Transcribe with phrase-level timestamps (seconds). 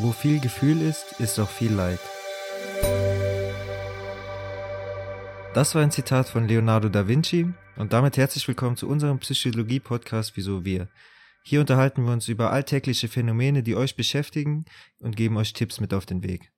[0.00, 1.98] Wo viel Gefühl ist, ist auch viel Leid.
[5.54, 10.36] Das war ein Zitat von Leonardo da Vinci und damit herzlich willkommen zu unserem Psychologie-Podcast
[10.36, 10.88] Wieso wir.
[11.42, 14.66] Hier unterhalten wir uns über alltägliche Phänomene, die euch beschäftigen
[15.00, 16.52] und geben euch Tipps mit auf den Weg.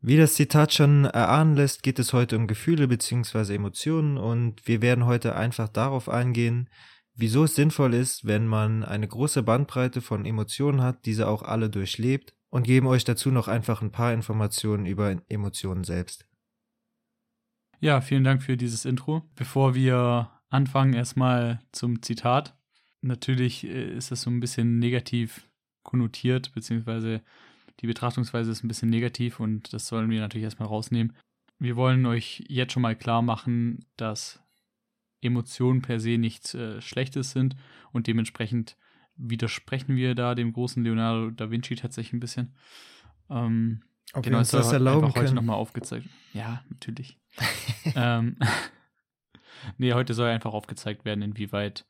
[0.00, 3.54] Wie das Zitat schon erahnen lässt, geht es heute um Gefühle bzw.
[3.54, 6.68] Emotionen und wir werden heute einfach darauf eingehen,
[7.14, 11.70] wieso es sinnvoll ist, wenn man eine große Bandbreite von Emotionen hat, diese auch alle
[11.70, 16.26] durchlebt und geben euch dazu noch einfach ein paar Informationen über Emotionen selbst.
[17.80, 19.22] Ja, vielen Dank für dieses Intro.
[19.34, 22.56] Bevor wir anfangen, erstmal zum Zitat.
[23.02, 25.48] Natürlich äh, ist es so ein bisschen negativ
[25.82, 27.22] konnotiert, beziehungsweise
[27.80, 31.14] die Betrachtungsweise ist ein bisschen negativ und das sollen wir natürlich erstmal rausnehmen.
[31.58, 34.43] Wir wollen euch jetzt schon mal klar machen, dass
[35.24, 37.56] Emotionen per se nichts äh, Schlechtes sind
[37.92, 38.76] und dementsprechend
[39.16, 42.54] widersprechen wir da dem großen Leonardo da Vinci tatsächlich ein bisschen.
[43.30, 45.26] Ähm, Ob genau, wir uns das erlauben können.
[45.26, 46.08] heute nochmal aufgezeigt.
[46.32, 47.18] Ja, natürlich.
[47.94, 48.36] ähm,
[49.78, 51.86] nee, heute soll einfach aufgezeigt werden, inwieweit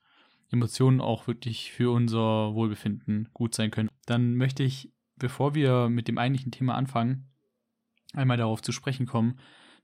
[0.51, 3.91] Emotionen auch wirklich für unser Wohlbefinden gut sein können.
[4.07, 7.31] Dann möchte ich, bevor wir mit dem eigentlichen Thema anfangen,
[8.13, 9.39] einmal darauf zu sprechen kommen,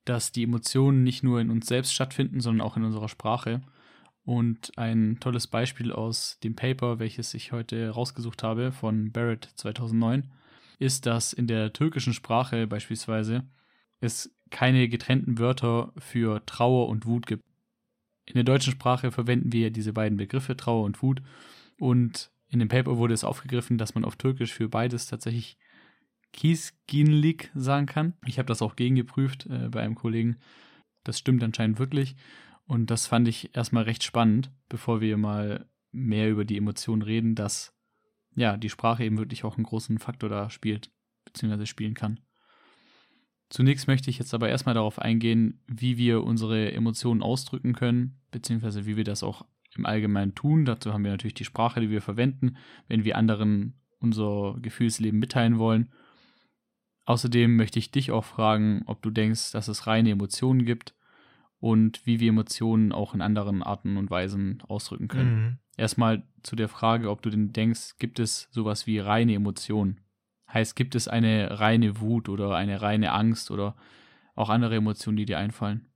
[0.05, 3.61] dass die Emotionen nicht nur in uns selbst stattfinden, sondern auch in unserer Sprache.
[4.25, 10.31] Und ein tolles Beispiel aus dem Paper, welches ich heute rausgesucht habe, von Barrett 2009,
[10.79, 13.45] ist, dass in der türkischen Sprache beispielsweise
[14.01, 17.45] es keine getrennten Wörter für Trauer und Wut gibt.
[18.27, 21.23] In der deutschen Sprache verwenden wir diese beiden Begriffe Trauer und Wut
[21.79, 25.57] und in dem Paper wurde es aufgegriffen, dass man auf Türkisch für beides tatsächlich
[26.33, 28.15] Kiesginlik sagen kann.
[28.27, 30.37] Ich habe das auch gegengeprüft äh, bei einem Kollegen.
[31.05, 32.17] Das stimmt anscheinend wirklich.
[32.65, 37.35] Und das fand ich erstmal recht spannend, bevor wir mal mehr über die Emotionen reden,
[37.35, 37.75] dass
[38.37, 40.91] ja die Sprache eben wirklich auch einen großen Faktor da spielt,
[41.25, 42.21] beziehungsweise spielen kann.
[43.49, 48.87] Zunächst möchte ich jetzt aber erstmal darauf eingehen, wie wir unsere Emotionen ausdrücken können, beziehungsweise
[48.87, 49.45] wie wir das auch
[49.77, 50.65] im Allgemeinen tun.
[50.65, 52.57] Dazu haben wir natürlich die Sprache, die wir verwenden,
[52.87, 55.91] wenn wir anderen unser Gefühlsleben mitteilen wollen.
[57.07, 60.95] Außerdem möchte ich dich auch fragen, ob du denkst, dass es reine Emotionen gibt
[61.59, 65.35] und wie wir Emotionen auch in anderen Arten und Weisen ausdrücken können.
[65.35, 65.59] Mhm.
[65.77, 70.01] Erstmal zu der Frage, ob du denn denkst, gibt es sowas wie reine Emotionen?
[70.53, 73.77] Heißt, gibt es eine reine Wut oder eine reine Angst oder
[74.35, 75.87] auch andere Emotionen, die dir einfallen?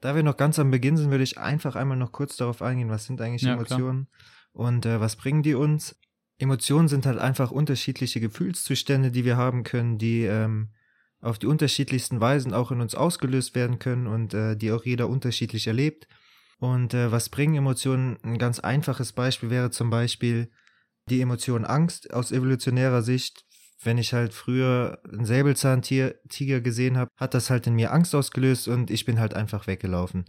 [0.00, 2.90] Da wir noch ganz am Beginn sind, würde ich einfach einmal noch kurz darauf eingehen,
[2.90, 4.66] was sind eigentlich ja, Emotionen klar.
[4.66, 5.98] und äh, was bringen die uns?
[6.38, 10.70] Emotionen sind halt einfach unterschiedliche Gefühlszustände, die wir haben können, die ähm,
[11.20, 15.08] auf die unterschiedlichsten Weisen auch in uns ausgelöst werden können und äh, die auch jeder
[15.08, 16.06] unterschiedlich erlebt.
[16.58, 18.18] Und äh, was bringen Emotionen?
[18.22, 20.50] Ein ganz einfaches Beispiel wäre zum Beispiel
[21.08, 23.44] die Emotion Angst aus evolutionärer Sicht.
[23.82, 28.68] Wenn ich halt früher einen Säbelzahntiger gesehen habe, hat das halt in mir Angst ausgelöst
[28.68, 30.24] und ich bin halt einfach weggelaufen.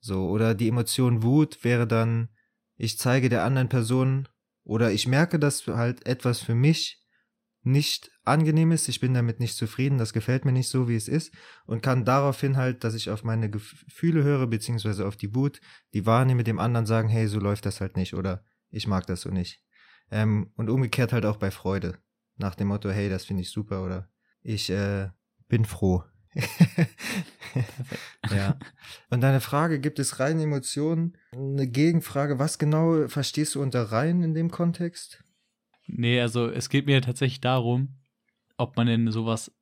[0.00, 2.28] So, oder die Emotion Wut wäre dann,
[2.76, 4.28] ich zeige der anderen Person
[4.68, 7.02] oder ich merke, dass halt etwas für mich
[7.62, 11.08] nicht angenehm ist, ich bin damit nicht zufrieden, das gefällt mir nicht so, wie es
[11.08, 11.34] ist
[11.64, 15.60] und kann daraufhin halt, dass ich auf meine Gefühle höre, beziehungsweise auf die Wut,
[15.94, 19.22] die wahrnehme, dem anderen sagen, hey, so läuft das halt nicht oder ich mag das
[19.22, 19.64] so nicht.
[20.10, 21.98] Ähm, und umgekehrt halt auch bei Freude.
[22.36, 24.10] Nach dem Motto, hey, das finde ich super oder
[24.42, 25.08] ich äh,
[25.48, 26.04] bin froh.
[28.30, 28.58] ja.
[29.10, 31.16] Und deine Frage, gibt es reine Emotionen?
[31.32, 35.24] Eine Gegenfrage, was genau verstehst du unter rein in dem Kontext?
[35.86, 37.96] Nee, also es geht mir tatsächlich darum,
[38.56, 39.52] ob man denn sowas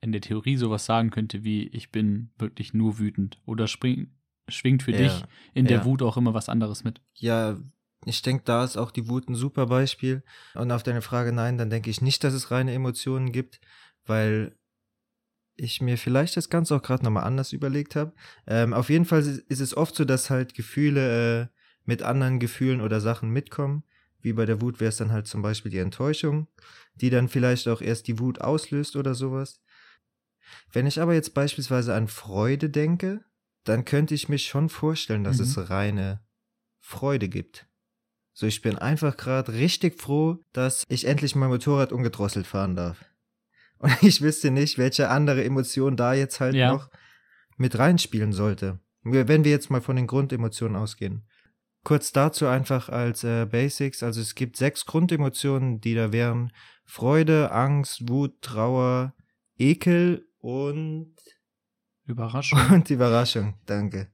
[0.00, 4.12] in der Theorie sowas sagen könnte wie ich bin wirklich nur wütend oder spring,
[4.46, 5.84] schwingt für ja, dich in der ja.
[5.84, 7.00] Wut auch immer was anderes mit.
[7.14, 7.58] Ja,
[8.04, 10.22] ich denke, da ist auch die Wut ein super Beispiel.
[10.54, 13.60] Und auf deine Frage nein, dann denke ich nicht, dass es reine Emotionen gibt,
[14.04, 14.56] weil
[15.56, 18.12] ich mir vielleicht das Ganze auch gerade nochmal anders überlegt habe.
[18.46, 21.46] Ähm, auf jeden Fall ist es oft so, dass halt Gefühle äh,
[21.84, 23.84] mit anderen Gefühlen oder Sachen mitkommen.
[24.20, 26.48] Wie bei der Wut wäre es dann halt zum Beispiel die Enttäuschung,
[26.94, 29.60] die dann vielleicht auch erst die Wut auslöst oder sowas.
[30.72, 33.24] Wenn ich aber jetzt beispielsweise an Freude denke,
[33.64, 35.44] dann könnte ich mir schon vorstellen, dass mhm.
[35.44, 36.20] es reine
[36.80, 37.66] Freude gibt.
[38.32, 43.04] So, ich bin einfach gerade richtig froh, dass ich endlich mein Motorrad ungedrosselt fahren darf.
[43.78, 46.72] Und ich wüsste nicht, welche andere Emotion da jetzt halt ja.
[46.72, 46.90] noch
[47.56, 48.80] mit reinspielen sollte.
[49.02, 51.26] Wenn wir jetzt mal von den Grundemotionen ausgehen.
[51.84, 54.02] Kurz dazu einfach als äh, Basics.
[54.02, 56.52] Also es gibt sechs Grundemotionen, die da wären
[56.84, 59.14] Freude, Angst, Wut, Trauer,
[59.56, 61.14] Ekel und
[62.04, 62.60] Überraschung.
[62.72, 64.12] Und Überraschung, danke.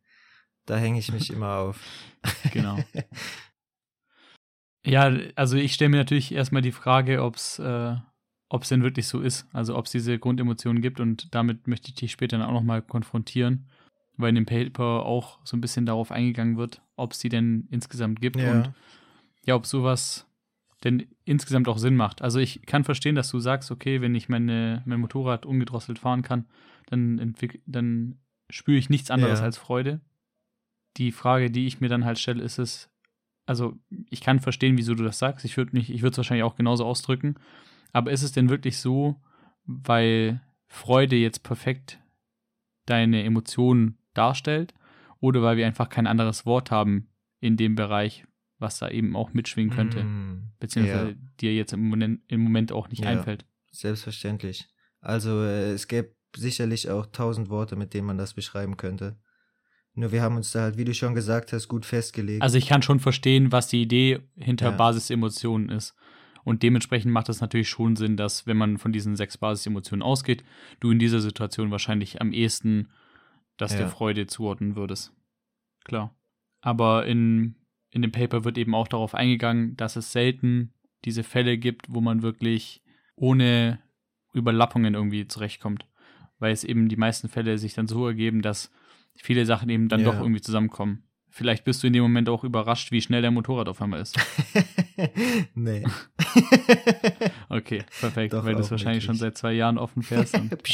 [0.67, 1.81] Da hänge ich mich immer auf.
[2.53, 2.79] Genau.
[4.85, 7.97] Ja, also ich stelle mir natürlich erstmal die Frage, ob es äh,
[8.53, 9.49] ob es denn wirklich so ist.
[9.55, 12.83] Also ob es diese Grundemotionen gibt und damit möchte ich dich später dann auch nochmal
[12.83, 13.65] konfrontieren,
[14.19, 17.67] weil in dem Paper auch so ein bisschen darauf eingegangen wird, ob es die denn
[17.71, 18.53] insgesamt gibt ja.
[18.53, 18.75] und
[19.47, 20.27] ja, ob sowas
[20.85, 22.21] denn insgesamt auch Sinn macht.
[22.21, 26.21] Also ich kann verstehen, dass du sagst, okay, wenn ich meine, mein Motorrad ungedrosselt fahren
[26.21, 26.45] kann,
[26.91, 27.35] dann,
[27.65, 28.19] dann
[28.51, 29.47] spüre ich nichts anderes ja.
[29.47, 30.03] als Freude.
[30.99, 32.91] Die Frage, die ich mir dann halt stelle, ist es,
[33.47, 33.79] also
[34.11, 35.47] ich kann verstehen, wieso du das sagst.
[35.47, 37.37] Ich würde mich, ich würde es wahrscheinlich auch genauso ausdrücken.
[37.93, 39.21] Aber ist es denn wirklich so,
[39.65, 42.01] weil Freude jetzt perfekt
[42.87, 44.75] deine Emotionen darstellt
[45.21, 47.09] oder weil wir einfach kein anderes Wort haben
[47.41, 48.25] in dem Bereich,
[48.59, 51.17] was da eben auch mitschwingen könnte, mm, beziehungsweise ja.
[51.41, 53.45] dir jetzt im Moment, im Moment auch nicht ja, einfällt?
[53.71, 54.69] Selbstverständlich.
[55.01, 59.19] Also äh, es gäbe sicherlich auch tausend Worte, mit denen man das beschreiben könnte.
[59.95, 62.43] Nur wir haben uns da halt, wie du schon gesagt hast, gut festgelegt.
[62.43, 64.77] Also ich kann schon verstehen, was die Idee hinter ja.
[64.77, 65.95] Basisemotionen ist.
[66.45, 70.45] Und dementsprechend macht es natürlich schon Sinn, dass, wenn man von diesen sechs Basisemotionen ausgeht,
[70.81, 72.89] du in dieser Situation wahrscheinlich am ehesten
[73.57, 73.79] das ja.
[73.79, 75.13] der Freude zuordnen würdest.
[75.85, 76.15] Klar.
[76.61, 77.57] Aber in,
[77.91, 80.73] in dem Paper wird eben auch darauf eingegangen, dass es selten
[81.05, 82.83] diese Fälle gibt, wo man wirklich
[83.17, 83.81] ohne
[84.33, 85.87] Überlappungen irgendwie zurechtkommt.
[86.39, 88.73] Weil es eben die meisten Fälle sich dann so ergeben, dass
[89.15, 90.07] viele Sachen eben dann ja.
[90.07, 91.05] doch irgendwie zusammenkommen.
[91.29, 94.19] Vielleicht bist du in dem Moment auch überrascht, wie schnell der Motorrad auf einmal ist.
[95.55, 95.85] nee.
[97.49, 99.19] okay, perfekt, Doch weil du es wahrscheinlich wirklich.
[99.19, 100.35] schon seit zwei Jahren offen fährst.
[100.35, 100.53] Und,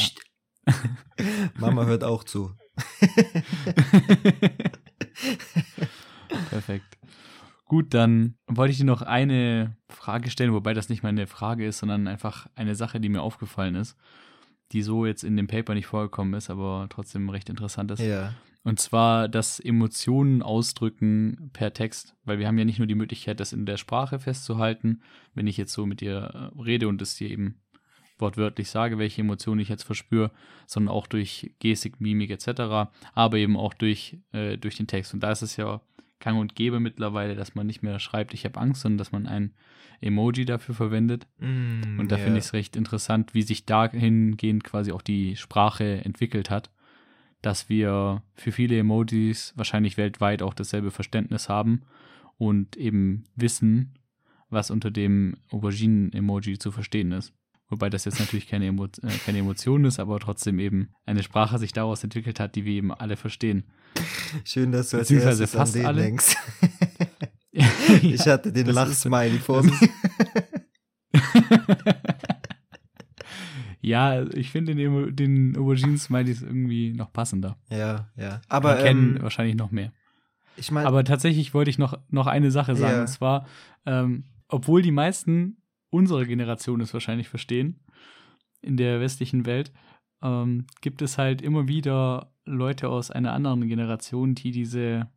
[0.67, 1.23] ja.
[1.57, 2.53] Mama hört auch zu.
[6.49, 6.97] perfekt.
[7.65, 11.67] Gut, dann wollte ich dir noch eine Frage stellen, wobei das nicht mal eine Frage
[11.67, 13.95] ist, sondern einfach eine Sache, die mir aufgefallen ist,
[14.71, 17.99] die so jetzt in dem Paper nicht vorgekommen ist, aber trotzdem recht interessant ist.
[17.99, 18.33] Ja.
[18.63, 23.39] Und zwar das Emotionen ausdrücken per Text, weil wir haben ja nicht nur die Möglichkeit,
[23.39, 25.01] das in der Sprache festzuhalten,
[25.33, 27.61] wenn ich jetzt so mit dir äh, rede und es dir eben
[28.17, 30.31] wortwörtlich sage, welche Emotionen ich jetzt verspüre,
[30.67, 35.13] sondern auch durch Gestik, Mimik etc., aber eben auch durch, äh, durch den Text.
[35.13, 35.79] Und da ist es ja
[36.19, 39.25] gang und gäbe mittlerweile, dass man nicht mehr schreibt, ich habe Angst, sondern dass man
[39.25, 39.53] ein
[40.01, 41.27] Emoji dafür verwendet.
[41.37, 42.25] Mm, und da yeah.
[42.25, 46.69] finde ich es recht interessant, wie sich dahingehend quasi auch die Sprache entwickelt hat
[47.41, 51.83] dass wir für viele Emojis wahrscheinlich weltweit auch dasselbe Verständnis haben
[52.37, 53.97] und eben wissen,
[54.49, 57.33] was unter dem Auberginen-Emoji zu verstehen ist.
[57.69, 61.59] Wobei das jetzt natürlich keine, Emo äh, keine Emotion ist, aber trotzdem eben eine Sprache
[61.59, 63.63] sich daraus entwickelt hat, die wir eben alle verstehen.
[64.43, 66.01] Schön, dass du als erstes fast an den alle.
[66.01, 66.35] denkst.
[68.01, 69.77] ich hatte den Lachsmiley vor mir.
[73.89, 77.57] Ja, ich finde den, den Auberginen-Smileys irgendwie noch passender.
[77.69, 78.39] Ja, ja.
[78.47, 79.91] Aber Wir kennen ähm, wahrscheinlich noch mehr.
[80.57, 80.87] Ich meine.
[80.87, 82.97] Aber tatsächlich wollte ich noch, noch eine Sache sagen.
[82.97, 83.01] Ja.
[83.01, 83.47] Und zwar,
[83.87, 85.57] ähm, obwohl die meisten
[85.89, 87.79] unserer Generation es wahrscheinlich verstehen,
[88.61, 89.71] in der westlichen Welt,
[90.21, 95.09] ähm, gibt es halt immer wieder Leute aus einer anderen Generation, die diese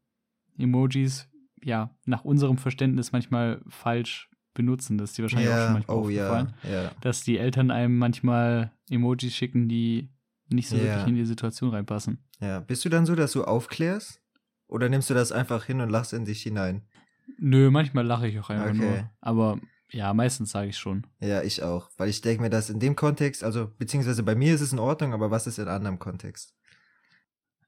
[0.56, 1.28] Emojis
[1.62, 4.98] ja nach unserem Verständnis manchmal falsch benutzen.
[4.98, 6.54] Das ist dir wahrscheinlich ja, auch schon manchmal oh, aufgefallen.
[6.64, 6.90] Ja, ja.
[7.00, 10.10] Dass die Eltern einem manchmal Emojis schicken, die
[10.48, 12.22] nicht so wirklich in die Situation reinpassen.
[12.40, 14.20] Ja, bist du dann so, dass du aufklärst?
[14.68, 16.82] Oder nimmst du das einfach hin und lachst in dich hinein?
[17.38, 18.78] Nö, manchmal lache ich auch einfach okay.
[18.78, 19.10] nur.
[19.20, 19.60] Aber
[19.90, 21.06] ja, meistens sage ich schon.
[21.20, 21.90] Ja, ich auch.
[21.98, 24.78] Weil ich denke mir, dass in dem Kontext, also beziehungsweise bei mir ist es in
[24.78, 26.54] Ordnung, aber was ist in anderem Kontext?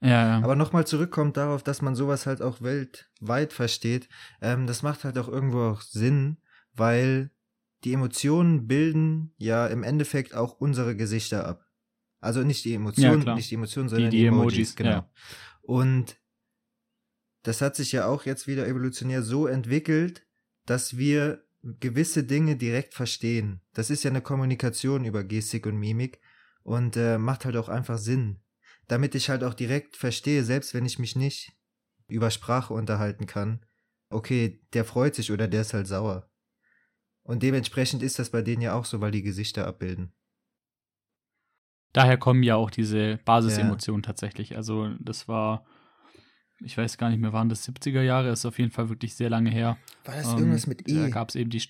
[0.01, 0.41] Ja, ja.
[0.43, 4.09] Aber nochmal zurückkommt darauf, dass man sowas halt auch weltweit versteht.
[4.41, 6.39] Ähm, das macht halt auch irgendwo auch Sinn,
[6.75, 7.31] weil
[7.85, 11.67] die Emotionen bilden ja im Endeffekt auch unsere Gesichter ab.
[12.21, 14.91] Also nicht die Emotionen, ja, nicht die Emotionen, sondern die, die, die Emojis, Emojis, genau.
[14.91, 15.11] Ja.
[15.63, 16.17] Und
[17.43, 20.27] das hat sich ja auch jetzt wieder evolutionär so entwickelt,
[20.65, 23.61] dass wir gewisse Dinge direkt verstehen.
[23.75, 26.21] Das ist ja eine Kommunikation über Gestik und Mimik
[26.63, 28.41] und äh, macht halt auch einfach Sinn.
[28.89, 31.53] Damit ich halt auch direkt verstehe, selbst wenn ich mich nicht
[32.07, 33.65] über Sprache unterhalten kann,
[34.11, 36.31] okay, der freut sich oder der ist halt sauer.
[37.25, 40.13] Und dementsprechend ist das bei denen ja auch so, weil die Gesichter abbilden.
[41.95, 44.07] Daher kommen ja auch diese Basisemotionen ja.
[44.07, 44.57] tatsächlich.
[44.57, 45.65] Also das war,
[46.61, 49.31] ich weiß gar nicht mehr, waren das 70er Jahre, ist auf jeden Fall wirklich sehr
[49.31, 49.79] lange her.
[50.05, 50.95] War das ähm, irgendwas mit E?
[50.95, 51.63] Da gab es eben die.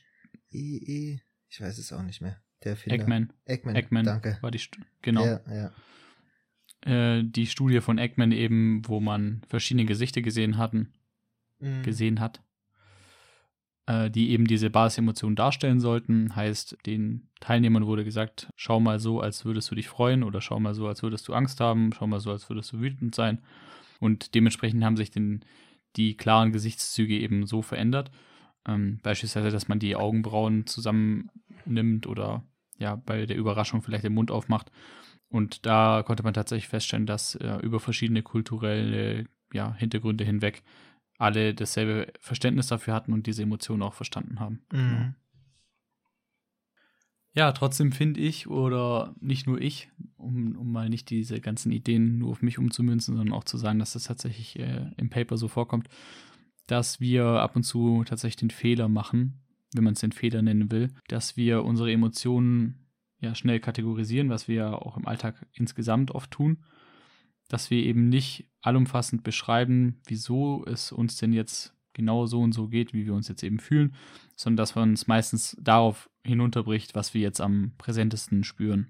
[0.51, 2.43] E, E, ich weiß es auch nicht mehr.
[2.65, 2.97] Der Finder.
[2.97, 3.33] Eggman.
[3.45, 4.39] Eggman, Eggman danke.
[4.41, 4.61] War die,
[5.03, 5.25] genau.
[5.25, 5.41] Ja,
[6.83, 7.19] ja.
[7.19, 10.95] Äh, die Studie von Eggman eben, wo man verschiedene Gesichter gesehen hatten,
[11.61, 11.83] mhm.
[11.83, 12.44] gesehen hat
[13.87, 16.35] äh, die eben diese Basisemotionen darstellen sollten.
[16.35, 20.59] Heißt, den Teilnehmern wurde gesagt, schau mal so, als würdest du dich freuen oder schau
[20.61, 23.43] mal so, als würdest du Angst haben, schau mal so, als würdest du wütend sein.
[24.01, 25.45] Und dementsprechend haben sich den,
[25.97, 28.11] die klaren Gesichtszüge eben so verändert.
[28.67, 32.45] Ähm, beispielsweise, dass man die Augenbrauen zusammennimmt oder
[32.79, 34.71] ja, bei der Überraschung vielleicht den Mund aufmacht.
[35.29, 40.63] Und da konnte man tatsächlich feststellen, dass äh, über verschiedene kulturelle ja, Hintergründe hinweg
[41.19, 44.63] alle dasselbe Verständnis dafür hatten und diese Emotionen auch verstanden haben.
[44.73, 44.79] Mhm.
[44.79, 45.15] Genau.
[47.37, 52.19] Ja, trotzdem finde ich, oder nicht nur ich, um, um mal nicht diese ganzen Ideen
[52.19, 55.49] nur auf mich umzumünzen, sondern auch zu sagen, dass das tatsächlich äh, im Paper so
[55.49, 55.89] vorkommt,
[56.69, 59.43] dass wir ab und zu tatsächlich den Fehler machen,
[59.75, 64.47] wenn man es den Fehler nennen will, dass wir unsere Emotionen ja schnell kategorisieren, was
[64.47, 66.65] wir ja auch im Alltag insgesamt oft tun,
[67.55, 72.67] dass wir eben nicht allumfassend beschreiben, wieso es uns denn jetzt genau so und so
[72.67, 73.95] geht, wie wir uns jetzt eben fühlen,
[74.35, 78.89] sondern dass man es meistens darauf hinunterbricht, was wir jetzt am präsentesten spüren.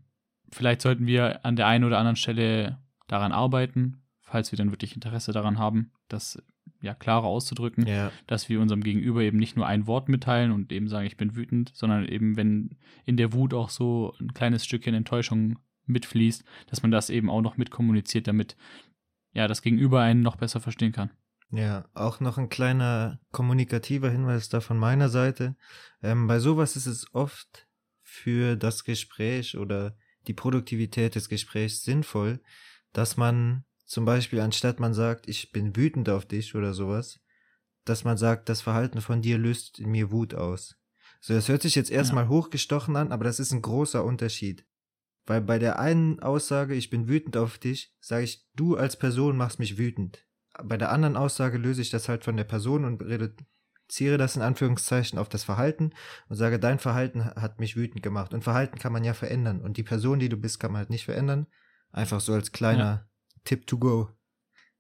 [0.50, 4.94] Vielleicht sollten wir an der einen oder anderen Stelle daran arbeiten, falls wir dann wirklich
[4.94, 6.42] Interesse daran haben, das
[6.80, 8.10] ja klarer auszudrücken, ja.
[8.26, 11.36] dass wir unserem Gegenüber eben nicht nur ein Wort mitteilen und eben sagen, ich bin
[11.36, 16.82] wütend, sondern eben, wenn in der Wut auch so ein kleines Stückchen Enttäuschung mitfließt, dass
[16.82, 18.56] man das eben auch noch mitkommuniziert, damit
[19.32, 21.10] ja das Gegenüber einen noch besser verstehen kann.
[21.50, 25.56] Ja, auch noch ein kleiner kommunikativer Hinweis da von meiner Seite.
[26.02, 27.68] Ähm, bei sowas ist es oft
[28.02, 32.40] für das Gespräch oder die Produktivität des Gesprächs sinnvoll,
[32.92, 37.20] dass man zum Beispiel, anstatt man sagt, ich bin wütend auf dich oder sowas,
[37.84, 40.76] dass man sagt, das Verhalten von dir löst in mir Wut aus.
[41.20, 42.30] So, das hört sich jetzt erstmal ja.
[42.30, 44.66] hochgestochen an, aber das ist ein großer Unterschied.
[45.26, 49.36] Weil bei der einen Aussage, ich bin wütend auf dich, sage ich, du als Person
[49.36, 50.26] machst mich wütend.
[50.62, 54.42] Bei der anderen Aussage löse ich das halt von der Person und reduziere das in
[54.42, 55.92] Anführungszeichen auf das Verhalten
[56.28, 58.34] und sage, dein Verhalten hat mich wütend gemacht.
[58.34, 59.60] Und Verhalten kann man ja verändern.
[59.60, 61.46] Und die Person, die du bist, kann man halt nicht verändern.
[61.90, 63.08] Einfach so als kleiner ja.
[63.44, 64.10] Tipp to go.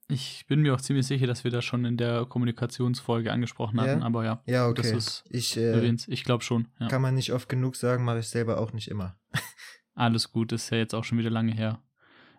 [0.08, 4.00] Ich bin mir auch ziemlich sicher, dass wir das schon in der Kommunikationsfolge angesprochen hatten,
[4.00, 4.06] ja?
[4.06, 4.42] aber ja.
[4.44, 4.92] Ja, okay.
[4.92, 6.68] Das ich äh, ich glaube schon.
[6.78, 6.88] Ja.
[6.88, 9.18] Kann man nicht oft genug sagen, mache ich selber auch nicht immer.
[9.94, 11.80] Alles gut, ist ja jetzt auch schon wieder lange her.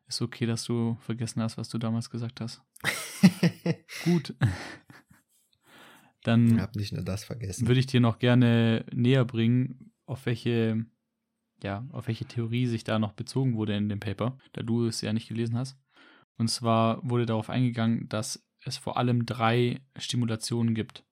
[0.07, 2.61] Ist okay, dass du vergessen hast, was du damals gesagt hast.
[4.03, 4.35] gut.
[6.21, 7.67] Dann ich hab nicht nur das vergessen.
[7.67, 10.85] Würde ich dir noch gerne näher bringen, auf welche,
[11.63, 15.01] ja, auf welche Theorie sich da noch bezogen wurde in dem Paper, da du es
[15.01, 15.77] ja nicht gelesen hast.
[16.37, 21.04] Und zwar wurde darauf eingegangen, dass es vor allem drei Stimulationen gibt.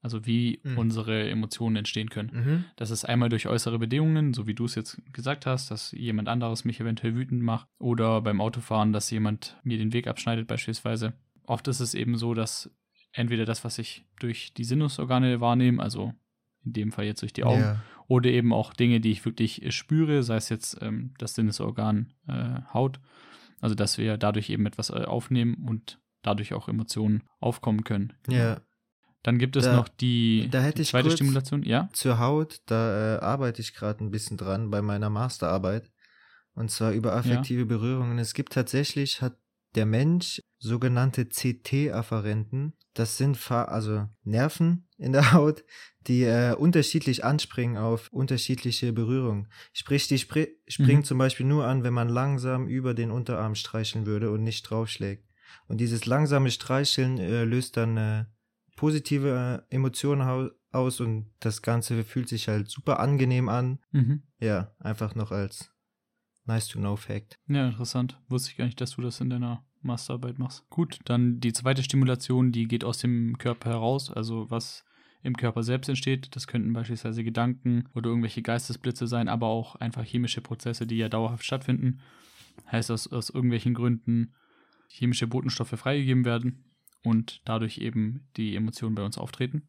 [0.00, 0.78] Also wie mhm.
[0.78, 2.30] unsere Emotionen entstehen können.
[2.32, 2.64] Mhm.
[2.76, 6.28] Das ist einmal durch äußere Bedingungen, so wie du es jetzt gesagt hast, dass jemand
[6.28, 7.68] anderes mich eventuell wütend macht.
[7.78, 11.14] Oder beim Autofahren, dass jemand mir den Weg abschneidet beispielsweise.
[11.44, 12.70] Oft ist es eben so, dass
[13.12, 16.14] entweder das, was ich durch die Sinnesorgane wahrnehme, also
[16.64, 17.82] in dem Fall jetzt durch die Augen, ja.
[18.06, 22.60] oder eben auch Dinge, die ich wirklich spüre, sei es jetzt ähm, das Sinnesorgan äh,
[22.72, 23.00] Haut
[23.60, 28.14] also, dass wir dadurch eben etwas äh, aufnehmen und dadurch auch Emotionen aufkommen können.
[28.24, 28.38] Genau.
[28.38, 28.60] Ja.
[29.22, 31.62] Dann gibt es da, noch die, da hätte die zweite Stimulation.
[31.62, 31.88] Ja.
[31.92, 35.90] Zur Haut, da äh, arbeite ich gerade ein bisschen dran bei meiner Masterarbeit.
[36.54, 37.66] Und zwar über affektive ja.
[37.66, 38.18] Berührungen.
[38.18, 39.36] Es gibt tatsächlich, hat
[39.74, 42.72] der Mensch sogenannte CT-Afferenten.
[42.94, 45.64] Das sind also Nerven in der Haut,
[46.06, 49.48] die äh, unterschiedlich anspringen auf unterschiedliche Berührungen.
[49.72, 51.04] Sprich, die spr springen mhm.
[51.04, 55.24] zum Beispiel nur an, wenn man langsam über den Unterarm streicheln würde und nicht draufschlägt.
[55.66, 58.24] Und dieses langsame Streicheln äh, löst dann äh,
[58.78, 63.80] positive äh, Emotionen aus und das Ganze fühlt sich halt super angenehm an.
[63.90, 64.22] Mhm.
[64.38, 65.74] Ja, einfach noch als
[66.46, 67.40] nice to know Fact.
[67.48, 68.20] Ja, interessant.
[68.28, 70.64] Wusste ich gar nicht, dass du das in deiner Masterarbeit machst.
[70.70, 74.84] Gut, dann die zweite Stimulation, die geht aus dem Körper heraus, also was
[75.22, 76.36] im Körper selbst entsteht.
[76.36, 81.08] Das könnten beispielsweise Gedanken oder irgendwelche Geistesblitze sein, aber auch einfach chemische Prozesse, die ja
[81.08, 81.98] dauerhaft stattfinden.
[82.70, 84.34] Heißt, dass aus irgendwelchen Gründen
[84.88, 86.64] chemische Botenstoffe freigegeben werden
[87.04, 89.68] und dadurch eben die Emotionen bei uns auftreten.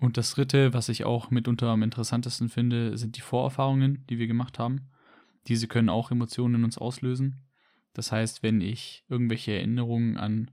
[0.00, 4.26] Und das dritte, was ich auch mitunter am interessantesten finde, sind die Vorerfahrungen, die wir
[4.26, 4.88] gemacht haben.
[5.46, 7.42] Diese können auch Emotionen in uns auslösen.
[7.92, 10.50] Das heißt, wenn ich irgendwelche Erinnerungen an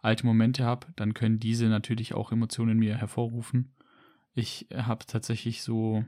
[0.00, 3.74] alte Momente habe, dann können diese natürlich auch Emotionen in mir hervorrufen.
[4.34, 6.04] Ich habe tatsächlich so,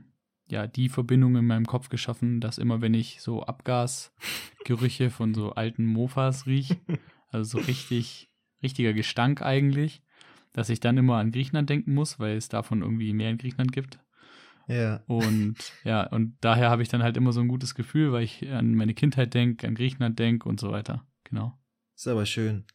[0.49, 5.53] ja, die Verbindung in meinem Kopf geschaffen, dass immer, wenn ich so Abgasgerüche von so
[5.53, 6.77] alten Mofas rieche,
[7.29, 8.29] also so richtig,
[8.61, 10.01] richtiger Gestank eigentlich,
[10.53, 13.71] dass ich dann immer an Griechenland denken muss, weil es davon irgendwie mehr in Griechenland
[13.71, 13.99] gibt.
[14.67, 15.03] Ja.
[15.07, 18.49] Und ja, und daher habe ich dann halt immer so ein gutes Gefühl, weil ich
[18.49, 21.05] an meine Kindheit denke, an Griechenland denke und so weiter.
[21.23, 21.57] Genau.
[21.95, 22.65] Ist aber schön.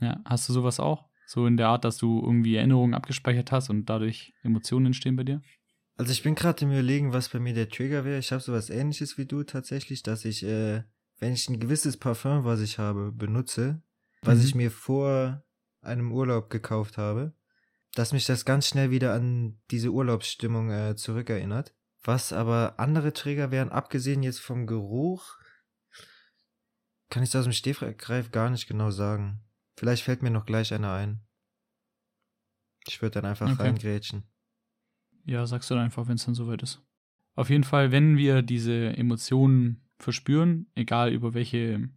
[0.00, 1.08] Ja, hast du sowas auch?
[1.26, 5.24] So in der Art, dass du irgendwie Erinnerungen abgespeichert hast und dadurch Emotionen entstehen bei
[5.24, 5.40] dir?
[5.96, 8.18] Also ich bin gerade im Überlegen, was bei mir der Trigger wäre.
[8.18, 10.82] Ich habe sowas ähnliches wie du tatsächlich, dass ich, äh,
[11.20, 13.82] wenn ich ein gewisses Parfum, was ich habe, benutze,
[14.22, 14.44] was mhm.
[14.44, 15.44] ich mir vor
[15.82, 17.34] einem Urlaub gekauft habe,
[17.94, 21.74] dass mich das ganz schnell wieder an diese Urlaubsstimmung äh, zurückerinnert.
[22.04, 25.38] Was aber andere Träger wären, abgesehen jetzt vom Geruch,
[27.10, 29.44] kann ich das aus dem Stehgreif gar nicht genau sagen.
[29.76, 31.20] Vielleicht fällt mir noch gleich einer ein.
[32.86, 33.62] Ich würde dann einfach okay.
[33.62, 34.24] reingrätschen.
[35.24, 36.82] Ja, sagst du dann einfach, wenn es dann soweit ist.
[37.34, 41.88] Auf jeden Fall, wenn wir diese Emotionen verspüren, egal über welche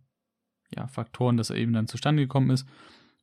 [0.73, 2.67] ja, Faktoren das eben dann zustande gekommen ist,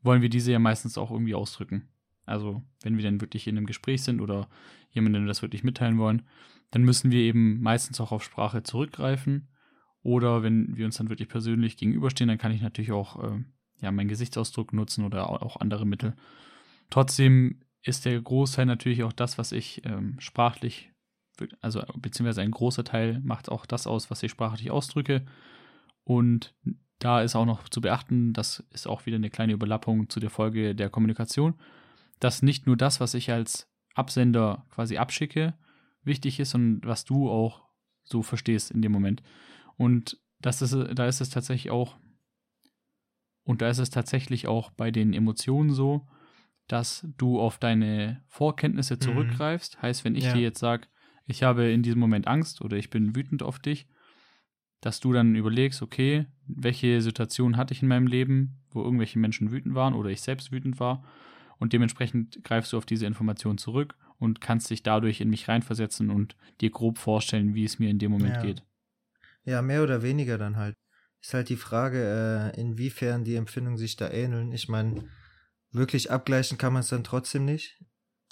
[0.02, 1.88] wollen wir diese ja meistens auch irgendwie ausdrücken.
[2.24, 4.48] Also, wenn wir dann wirklich in einem Gespräch sind oder
[4.90, 6.22] jemandem das wirklich mitteilen wollen,
[6.70, 9.48] dann müssen wir eben meistens auch auf Sprache zurückgreifen.
[10.02, 13.44] Oder wenn wir uns dann wirklich persönlich gegenüberstehen, dann kann ich natürlich auch äh,
[13.80, 16.14] ja, meinen Gesichtsausdruck nutzen oder auch andere Mittel.
[16.90, 20.90] Trotzdem ist der Großteil natürlich auch das, was ich ähm, sprachlich,
[21.60, 25.24] also beziehungsweise ein großer Teil macht auch das aus, was ich sprachlich ausdrücke.
[26.04, 26.54] Und
[27.02, 30.30] da ist auch noch zu beachten, das ist auch wieder eine kleine Überlappung zu der
[30.30, 31.54] Folge der Kommunikation,
[32.20, 35.54] dass nicht nur das, was ich als Absender quasi abschicke,
[36.04, 37.64] wichtig ist und was du auch
[38.04, 39.20] so verstehst in dem Moment.
[39.76, 41.96] Und das ist, da ist es tatsächlich auch,
[43.42, 46.06] und da ist es tatsächlich auch bei den Emotionen so,
[46.68, 49.00] dass du auf deine Vorkenntnisse mhm.
[49.00, 49.76] zurückgreifst.
[49.76, 49.82] Mhm.
[49.82, 50.34] Heißt, wenn ich ja.
[50.34, 50.86] dir jetzt sage,
[51.26, 53.88] ich habe in diesem Moment Angst oder ich bin wütend auf dich,
[54.82, 59.50] dass du dann überlegst, okay, welche Situation hatte ich in meinem Leben, wo irgendwelche Menschen
[59.50, 61.04] wütend waren oder ich selbst wütend war.
[61.58, 66.10] Und dementsprechend greifst du auf diese Information zurück und kannst dich dadurch in mich reinversetzen
[66.10, 68.42] und dir grob vorstellen, wie es mir in dem Moment ja.
[68.42, 68.64] geht.
[69.44, 70.74] Ja, mehr oder weniger dann halt.
[71.20, 74.50] Ist halt die Frage, äh, inwiefern die Empfindungen sich da ähneln.
[74.50, 75.08] Ich meine,
[75.70, 77.80] wirklich abgleichen kann man es dann trotzdem nicht.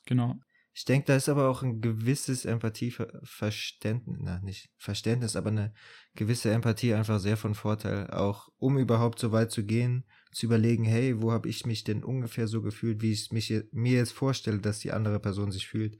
[0.07, 0.37] Genau.
[0.72, 5.74] Ich denke, da ist aber auch ein gewisses Empathieverständnis, na, nicht Verständnis, aber eine
[6.14, 10.84] gewisse Empathie einfach sehr von Vorteil, auch um überhaupt so weit zu gehen, zu überlegen,
[10.84, 14.60] hey, wo habe ich mich denn ungefähr so gefühlt, wie ich mich mir jetzt vorstelle,
[14.60, 15.99] dass die andere Person sich fühlt.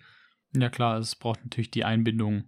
[0.55, 2.45] Ja klar, es braucht natürlich die Einbindung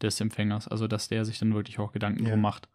[0.00, 2.30] des Empfängers, also dass der sich dann wirklich auch Gedanken ja.
[2.30, 2.68] drum macht.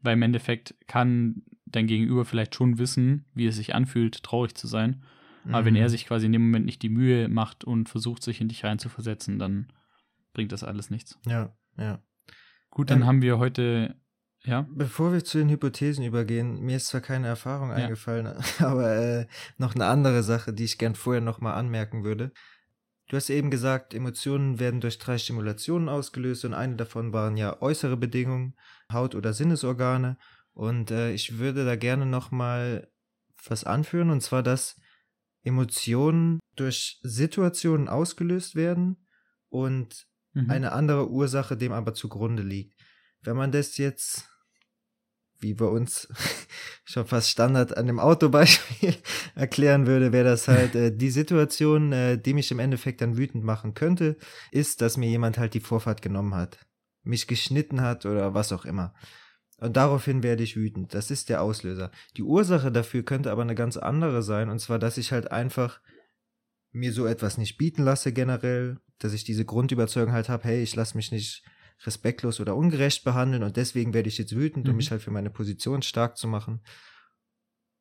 [0.00, 4.66] Weil im Endeffekt kann dein Gegenüber vielleicht schon wissen, wie es sich anfühlt, traurig zu
[4.66, 5.02] sein
[5.46, 5.90] aber wenn er mhm.
[5.90, 9.38] sich quasi in dem Moment nicht die Mühe macht und versucht, sich in dich reinzuversetzen,
[9.38, 9.72] dann
[10.32, 11.18] bringt das alles nichts.
[11.26, 12.02] Ja, ja.
[12.70, 13.96] Gut, dann ähm, haben wir heute,
[14.44, 14.66] ja.
[14.70, 17.76] Bevor wir zu den Hypothesen übergehen, mir ist zwar keine Erfahrung ja.
[17.76, 18.26] eingefallen,
[18.58, 22.32] aber äh, noch eine andere Sache, die ich gern vorher nochmal anmerken würde.
[23.08, 27.60] Du hast eben gesagt, Emotionen werden durch drei Stimulationen ausgelöst und eine davon waren ja
[27.62, 28.54] äußere Bedingungen,
[28.92, 30.18] Haut- oder Sinnesorgane.
[30.52, 32.90] Und äh, ich würde da gerne nochmal
[33.46, 34.78] was anführen, und zwar, dass
[35.48, 39.08] Emotionen durch Situationen ausgelöst werden
[39.48, 40.50] und mhm.
[40.50, 42.78] eine andere Ursache dem aber zugrunde liegt.
[43.22, 44.28] Wenn man das jetzt,
[45.40, 46.08] wie bei uns
[46.84, 48.94] schon fast Standard an dem Autobeispiel
[49.34, 53.42] erklären würde, wäre das halt äh, die Situation, äh, die mich im Endeffekt dann wütend
[53.42, 54.16] machen könnte,
[54.52, 56.58] ist, dass mir jemand halt die Vorfahrt genommen hat,
[57.02, 58.94] mich geschnitten hat oder was auch immer.
[59.58, 60.94] Und daraufhin werde ich wütend.
[60.94, 61.90] Das ist der Auslöser.
[62.16, 64.48] Die Ursache dafür könnte aber eine ganz andere sein.
[64.48, 65.80] Und zwar, dass ich halt einfach
[66.70, 68.78] mir so etwas nicht bieten lasse generell.
[68.98, 71.44] Dass ich diese Grundüberzeugung halt habe, hey, ich lasse mich nicht
[71.84, 74.72] respektlos oder ungerecht behandeln und deswegen werde ich jetzt wütend, mhm.
[74.72, 76.60] um mich halt für meine Position stark zu machen.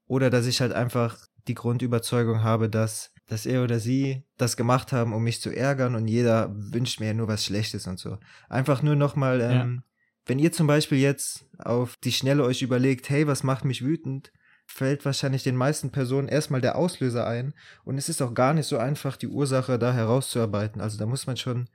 [0.06, 4.92] Oder dass ich halt einfach die Grundüberzeugung habe, dass, dass er oder sie das gemacht
[4.92, 8.18] haben, um mich zu ärgern und jeder wünscht mir ja nur was Schlechtes und so.
[8.50, 9.84] Einfach nur nochmal ähm,
[10.28, 14.32] wenn ihr zum Beispiel jetzt auf die Schnelle euch überlegt, hey, was macht mich wütend,
[14.66, 17.54] fällt wahrscheinlich den meisten Personen erstmal der Auslöser ein.
[17.86, 20.82] Und es ist auch gar nicht so einfach, die Ursache da herauszuarbeiten.
[20.82, 21.70] Also da muss man schon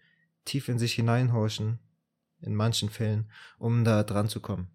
[0.45, 1.79] tief in sich hineinhorchen,
[2.41, 4.69] in manchen Fällen, um da dran zu kommen.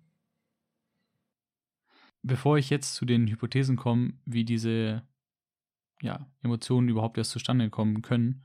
[2.23, 5.03] Bevor ich jetzt zu den Hypothesen komme, wie diese
[6.01, 8.43] ja, Emotionen überhaupt erst zustande kommen können,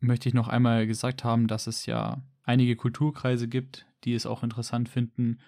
[0.00, 4.42] möchte ich noch einmal gesagt haben, dass es ja einige Kulturkreise gibt, die es auch
[4.42, 5.40] interessant finden,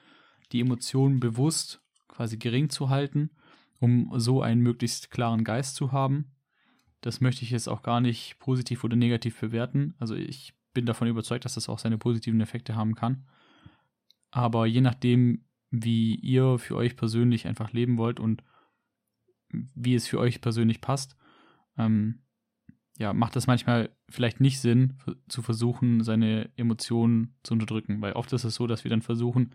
[0.52, 3.30] die Emotionen bewusst quasi gering zu halten,
[3.78, 6.32] um so einen möglichst klaren Geist zu haben.
[7.00, 9.94] Das möchte ich jetzt auch gar nicht positiv oder negativ bewerten.
[9.98, 13.26] Also ich bin davon überzeugt, dass das auch seine positiven Effekte haben kann.
[14.30, 18.42] Aber je nachdem, wie ihr für euch persönlich einfach leben wollt und
[19.48, 21.16] wie es für euch persönlich passt,
[21.76, 22.22] ähm,
[23.00, 28.02] ja, macht es manchmal vielleicht nicht Sinn, zu versuchen, seine Emotionen zu unterdrücken.
[28.02, 29.54] Weil oft ist es so, dass wir dann versuchen,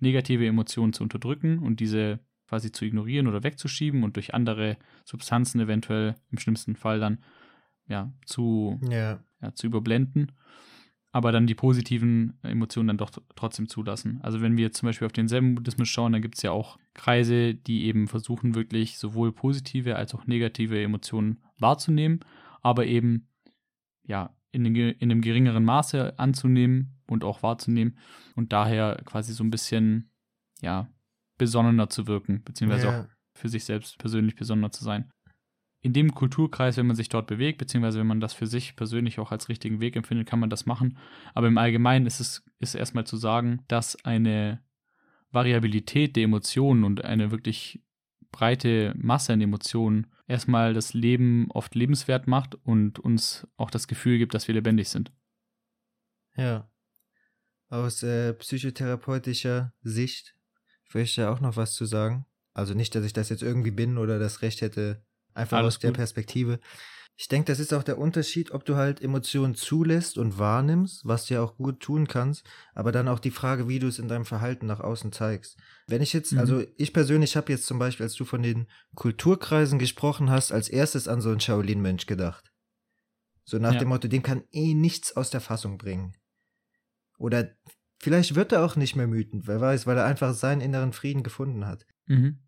[0.00, 5.60] negative Emotionen zu unterdrücken und diese quasi zu ignorieren oder wegzuschieben und durch andere Substanzen
[5.60, 7.18] eventuell im schlimmsten Fall dann
[7.86, 9.20] ja zu, ja.
[9.42, 10.32] ja zu überblenden,
[11.12, 14.20] aber dann die positiven Emotionen dann doch trotzdem zulassen.
[14.22, 17.54] Also wenn wir zum Beispiel auf den Zen-Buddhismus schauen, dann gibt es ja auch Kreise,
[17.54, 22.20] die eben versuchen, wirklich sowohl positive als auch negative Emotionen wahrzunehmen
[22.62, 23.28] aber eben,
[24.04, 27.98] ja, in, in einem geringeren Maße anzunehmen und auch wahrzunehmen
[28.34, 30.10] und daher quasi so ein bisschen,
[30.60, 30.88] ja,
[31.38, 33.00] besonnener zu wirken, beziehungsweise ja.
[33.00, 35.10] auch für sich selbst persönlich besonderer zu sein.
[35.82, 39.18] In dem Kulturkreis, wenn man sich dort bewegt, beziehungsweise wenn man das für sich persönlich
[39.18, 40.98] auch als richtigen Weg empfindet, kann man das machen.
[41.34, 44.64] Aber im Allgemeinen ist es ist erstmal zu sagen, dass eine
[45.30, 47.84] Variabilität der Emotionen und eine wirklich
[48.30, 54.18] breite Masse an Emotionen erstmal das Leben oft lebenswert macht und uns auch das Gefühl
[54.18, 55.12] gibt, dass wir lebendig sind.
[56.36, 56.70] Ja.
[57.68, 60.36] Aus äh, psychotherapeutischer Sicht
[60.92, 62.26] möchte ich auch noch was zu sagen.
[62.54, 65.78] Also nicht, dass ich das jetzt irgendwie bin oder das Recht hätte, einfach Alles aus
[65.80, 66.60] der Perspektive.
[67.18, 71.24] Ich denke, das ist auch der Unterschied, ob du halt Emotionen zulässt und wahrnimmst, was
[71.24, 74.06] du ja auch gut tun kannst, aber dann auch die Frage, wie du es in
[74.06, 75.56] deinem Verhalten nach außen zeigst.
[75.86, 76.40] Wenn ich jetzt, mhm.
[76.40, 80.68] also ich persönlich habe jetzt zum Beispiel, als du von den Kulturkreisen gesprochen hast, als
[80.68, 82.52] erstes an so einen Shaolin-Mensch gedacht.
[83.44, 83.78] So nach ja.
[83.78, 86.14] dem Motto, dem kann eh nichts aus der Fassung bringen.
[87.16, 87.56] Oder
[87.98, 91.22] vielleicht wird er auch nicht mehr wütend, wer weiß, weil er einfach seinen inneren Frieden
[91.22, 91.86] gefunden hat.
[92.06, 92.40] Mhm.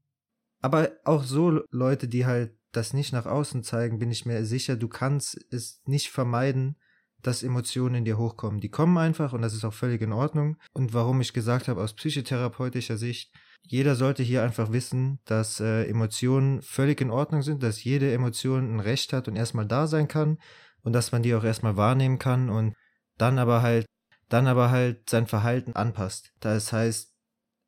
[0.60, 4.76] Aber auch so Leute, die halt das nicht nach außen zeigen, bin ich mir sicher,
[4.76, 6.76] du kannst es nicht vermeiden,
[7.22, 8.60] dass Emotionen in dir hochkommen.
[8.60, 10.56] Die kommen einfach und das ist auch völlig in Ordnung.
[10.72, 15.84] Und warum ich gesagt habe, aus psychotherapeutischer Sicht, jeder sollte hier einfach wissen, dass äh,
[15.84, 20.06] Emotionen völlig in Ordnung sind, dass jede Emotion ein Recht hat und erstmal da sein
[20.06, 20.38] kann
[20.82, 22.74] und dass man die auch erstmal wahrnehmen kann und
[23.16, 23.86] dann aber halt,
[24.28, 26.32] dann aber halt sein Verhalten anpasst.
[26.40, 27.12] Das heißt,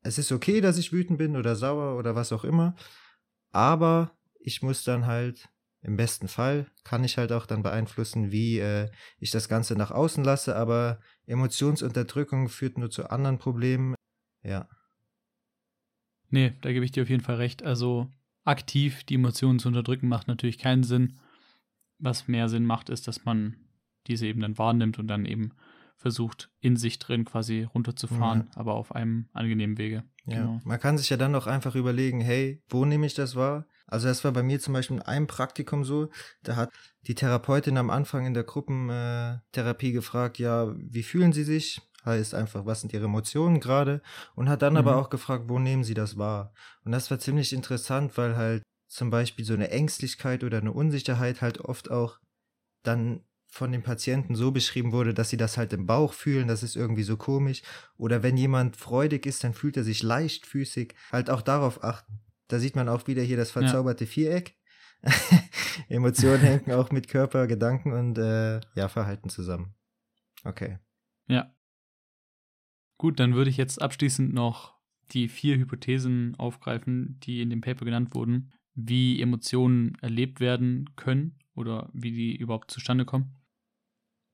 [0.02, 2.76] es ist okay, dass ich wütend bin oder sauer oder was auch immer,
[3.50, 5.48] aber ich muss dann halt,
[5.82, 9.90] im besten Fall, kann ich halt auch dann beeinflussen, wie äh, ich das Ganze nach
[9.90, 13.94] außen lasse, aber Emotionsunterdrückung führt nur zu anderen Problemen.
[14.42, 14.68] Ja.
[16.28, 17.62] Nee, da gebe ich dir auf jeden Fall recht.
[17.62, 18.12] Also
[18.44, 21.18] aktiv die Emotionen zu unterdrücken macht natürlich keinen Sinn.
[21.98, 23.56] Was mehr Sinn macht, ist, dass man
[24.06, 25.52] diese eben dann wahrnimmt und dann eben
[25.96, 28.58] versucht, in sich drin quasi runterzufahren, ja.
[28.58, 30.04] aber auf einem angenehmen Wege.
[30.24, 30.60] Ja, genau.
[30.64, 33.66] man kann sich ja dann auch einfach überlegen, hey, wo nehme ich das wahr?
[33.90, 36.10] Also das war bei mir zum Beispiel in einem Praktikum so,
[36.42, 36.70] da hat
[37.06, 41.82] die Therapeutin am Anfang in der Gruppentherapie gefragt, ja, wie fühlen Sie sich?
[42.04, 44.00] Heißt einfach, was sind Ihre Emotionen gerade?
[44.34, 44.78] Und hat dann mhm.
[44.78, 46.54] aber auch gefragt, wo nehmen Sie das wahr?
[46.84, 51.42] Und das war ziemlich interessant, weil halt zum Beispiel so eine Ängstlichkeit oder eine Unsicherheit
[51.42, 52.18] halt oft auch
[52.82, 56.62] dann von den Patienten so beschrieben wurde, dass sie das halt im Bauch fühlen, das
[56.62, 57.62] ist irgendwie so komisch.
[57.96, 60.94] Oder wenn jemand freudig ist, dann fühlt er sich leichtfüßig.
[61.10, 62.20] Halt auch darauf achten.
[62.52, 64.10] Da sieht man auch wieder hier das verzauberte ja.
[64.10, 64.56] Viereck.
[65.88, 69.74] Emotionen hängen auch mit Körper, Gedanken und äh, ja, Verhalten zusammen.
[70.44, 70.78] Okay.
[71.28, 71.54] Ja.
[72.98, 74.74] Gut, dann würde ich jetzt abschließend noch
[75.12, 81.38] die vier Hypothesen aufgreifen, die in dem Paper genannt wurden, wie Emotionen erlebt werden können
[81.54, 83.39] oder wie die überhaupt zustande kommen.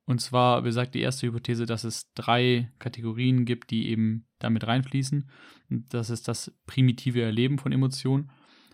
[0.07, 5.29] Und zwar besagt die erste Hypothese, dass es drei Kategorien gibt, die eben damit reinfließen.
[5.69, 8.31] Und das ist das primitive Erleben von Emotionen.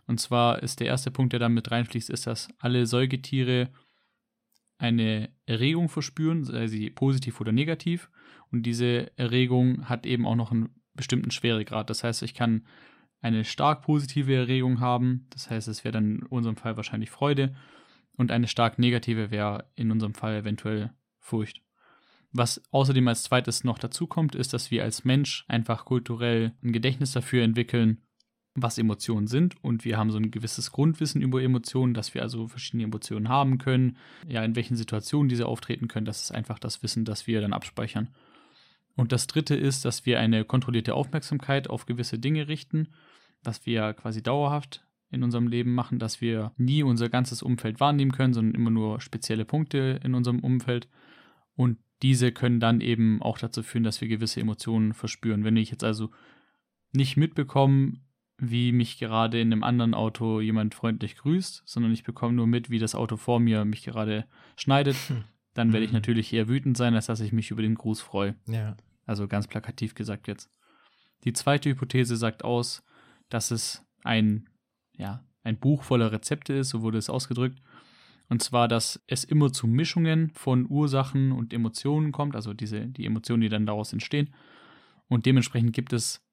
[0.07, 3.71] Und zwar ist der erste Punkt, der damit reinfließt, ist, dass alle Säugetiere
[4.77, 8.11] eine Erregung verspüren, sei sie positiv oder negativ.
[8.51, 11.89] Und diese Erregung hat eben auch noch einen bestimmten Schweregrad.
[11.89, 12.67] Das heißt, ich kann
[13.23, 15.29] eine stark positive Erregung haben.
[15.31, 17.55] Das heißt, es wäre dann in unserem Fall wahrscheinlich Freude.
[18.17, 20.93] Und eine stark negative wäre in unserem Fall eventuell
[21.23, 21.63] Furcht.
[22.33, 26.73] Was außerdem als zweites noch dazu kommt, ist, dass wir als Mensch einfach kulturell ein
[26.73, 28.03] Gedächtnis dafür entwickeln,
[28.55, 32.49] was Emotionen sind und wir haben so ein gewisses Grundwissen über Emotionen, dass wir also
[32.49, 33.97] verschiedene Emotionen haben können,
[34.29, 37.55] ja, in welchen Situationen diese auftreten können, das ist einfach das Wissen, das wir dann
[37.55, 38.09] abspeichern.
[38.95, 42.89] Und das dritte ist, dass wir eine kontrollierte Aufmerksamkeit auf gewisse Dinge richten,
[43.43, 48.13] was wir quasi dauerhaft in unserem Leben machen, dass wir nie unser ganzes Umfeld wahrnehmen
[48.13, 50.89] können, sondern immer nur spezielle Punkte in unserem Umfeld
[51.55, 55.45] und diese können dann eben auch dazu führen, dass wir gewisse Emotionen verspüren.
[55.45, 56.11] Wenn ich jetzt also
[56.93, 57.95] nicht mitbekomme,
[58.39, 62.71] wie mich gerade in einem anderen Auto jemand freundlich grüßt, sondern ich bekomme nur mit,
[62.71, 65.25] wie das Auto vor mir mich gerade schneidet, hm.
[65.55, 65.99] dann werde ich mhm.
[65.99, 68.35] natürlich eher wütend sein, als dass ich mich über den Gruß freue.
[68.47, 68.77] Ja.
[69.07, 70.51] Also ganz plakativ gesagt jetzt.
[71.25, 72.85] Die zweite Hypothese sagt aus,
[73.29, 74.49] dass es ein,
[74.97, 77.61] ja, ein Buch voller Rezepte ist, so wurde es ausgedrückt,
[78.29, 83.05] und zwar, dass es immer zu Mischungen von Ursachen und Emotionen kommt, also diese, die
[83.05, 84.35] Emotionen, die dann daraus entstehen.
[85.09, 86.25] Und dementsprechend gibt es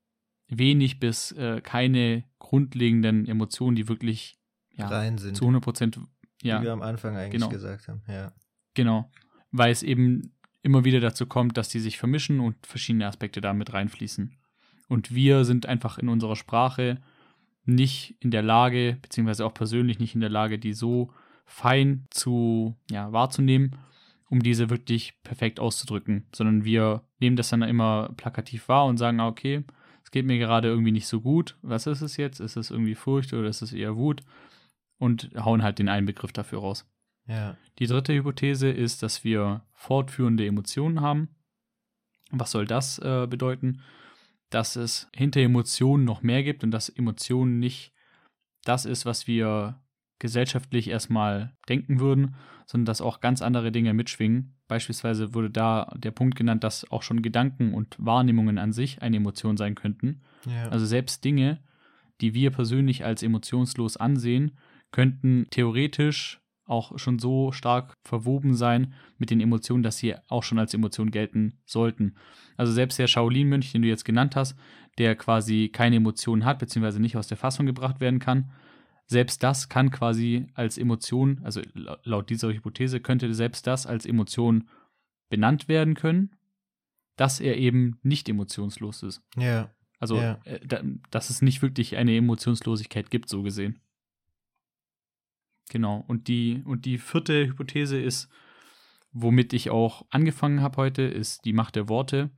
[0.47, 4.39] wenig bis äh, keine grundlegenden Emotionen, die wirklich
[4.75, 5.35] ja, rein sind.
[5.35, 5.99] Zu 100 Prozent.
[6.41, 7.49] Ja, Wie wir am Anfang eigentlich genau.
[7.49, 8.01] gesagt haben.
[8.07, 8.31] Ja.
[8.73, 9.11] Genau.
[9.51, 13.73] Weil es eben immer wieder dazu kommt, dass die sich vermischen und verschiedene Aspekte damit
[13.73, 14.37] reinfließen.
[14.87, 17.01] Und wir sind einfach in unserer Sprache
[17.65, 21.13] nicht in der Lage, beziehungsweise auch persönlich nicht in der Lage, die so
[21.49, 23.75] fein zu ja, wahrzunehmen,
[24.29, 29.19] um diese wirklich perfekt auszudrücken, sondern wir nehmen das dann immer plakativ wahr und sagen,
[29.19, 29.63] ah, okay,
[30.03, 31.57] es geht mir gerade irgendwie nicht so gut.
[31.63, 32.39] Was ist es jetzt?
[32.39, 34.21] Ist es irgendwie Furcht oder ist es eher Wut?
[34.99, 36.87] Und hauen halt den einen Begriff dafür raus.
[37.27, 37.57] Ja.
[37.79, 41.29] Die dritte Hypothese ist, dass wir fortführende Emotionen haben.
[42.31, 43.81] Was soll das äh, bedeuten?
[44.51, 47.93] Dass es hinter Emotionen noch mehr gibt und dass Emotionen nicht
[48.63, 49.81] das ist, was wir
[50.19, 54.53] gesellschaftlich erstmal denken würden, sondern dass auch ganz andere Dinge mitschwingen.
[54.67, 59.17] Beispielsweise wurde da der Punkt genannt, dass auch schon Gedanken und Wahrnehmungen an sich eine
[59.17, 60.21] Emotion sein könnten.
[60.45, 60.69] Ja.
[60.69, 61.59] Also selbst Dinge,
[62.21, 64.57] die wir persönlich als emotionslos ansehen,
[64.91, 70.59] könnten theoretisch auch schon so stark verwoben sein mit den Emotionen, dass sie auch schon
[70.59, 72.15] als Emotion gelten sollten.
[72.57, 74.55] Also selbst der Shaolin-Mönch, den du jetzt genannt hast,
[74.99, 78.51] der quasi keine Emotionen hat, beziehungsweise nicht aus der Fassung gebracht werden kann,
[79.09, 84.69] selbst das kann quasi als Emotion, also laut dieser Hypothese könnte selbst das als Emotion
[85.29, 86.35] benannt werden können,
[87.15, 89.23] dass er eben nicht emotionslos ist.
[89.35, 89.73] Ja.
[89.97, 90.39] Also, ja.
[90.45, 90.59] Äh,
[91.09, 93.79] dass es nicht wirklich eine Emotionslosigkeit gibt, so gesehen.
[95.71, 96.03] Genau.
[96.07, 98.29] Und die, und die vierte Hypothese ist,
[99.11, 102.29] womit ich auch angefangen habe heute, ist die Macht der Worte,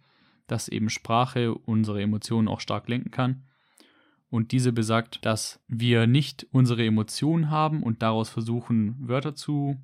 [0.48, 3.44] dass eben Sprache unsere Emotionen auch stark lenken kann.
[4.32, 9.78] Und diese besagt, dass wir nicht unsere Emotionen haben und daraus versuchen, Wörter zu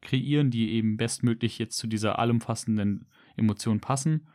[0.00, 4.26] kreieren, die eben bestmöglich jetzt zu dieser allumfassenden Emotion passen,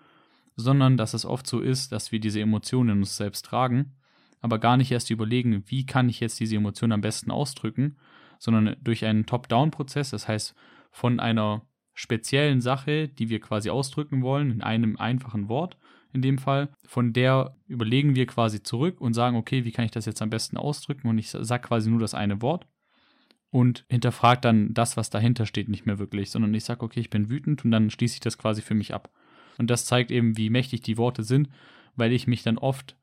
[0.55, 3.97] sondern dass es oft so ist, dass wir diese Emotionen in uns selbst tragen,
[4.39, 7.97] aber gar nicht erst überlegen, wie kann ich jetzt diese Emotion am besten ausdrücken,
[8.39, 10.55] sondern durch einen Top-Down-Prozess, das heißt
[10.91, 15.77] von einer speziellen Sache, die wir quasi ausdrücken wollen, in einem einfachen Wort,
[16.17, 19.91] in dem Fall, von der überlegen wir quasi zurück und sagen, okay, wie kann ich
[19.91, 21.07] das jetzt am besten ausdrücken?
[21.07, 22.67] Und ich sage quasi nur das eine Wort
[23.49, 27.09] und hinterfrage dann das, was dahinter steht, nicht mehr wirklich, sondern ich sage, okay, ich
[27.09, 29.09] bin wütend und dann schließe ich das quasi für mich ab.
[29.57, 31.49] Und das zeigt eben, wie mächtig die Worte sind,
[31.95, 32.97] weil ich mich dann oft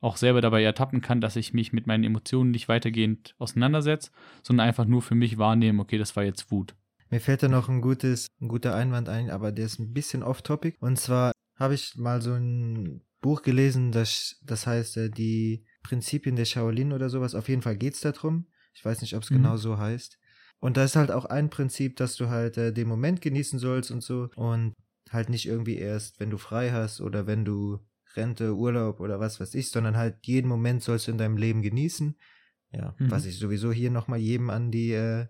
[0.00, 4.10] auch selber dabei ertappen kann, dass ich mich mit meinen Emotionen nicht weitergehend auseinandersetze,
[4.42, 6.74] sondern einfach nur für mich wahrnehme, okay, das war jetzt Wut.
[7.10, 10.22] Mir fällt da noch ein gutes, ein guter Einwand ein, aber der ist ein bisschen
[10.22, 10.78] off-topic.
[10.80, 16.36] Und zwar habe ich mal so ein Buch gelesen, das, das heißt äh, die Prinzipien
[16.36, 17.34] der Shaolin oder sowas.
[17.34, 18.46] Auf jeden Fall geht es darum.
[18.74, 19.36] Ich weiß nicht, ob es mhm.
[19.36, 20.18] genau so heißt.
[20.58, 23.90] Und da ist halt auch ein Prinzip, dass du halt äh, den Moment genießen sollst
[23.90, 24.30] und so.
[24.36, 24.74] Und
[25.10, 27.80] halt nicht irgendwie erst, wenn du frei hast oder wenn du
[28.16, 31.62] Rente, Urlaub oder was weiß ich, sondern halt jeden Moment sollst du in deinem Leben
[31.62, 32.16] genießen.
[32.72, 33.10] Ja, mhm.
[33.10, 35.26] was ich sowieso hier nochmal jedem an die äh,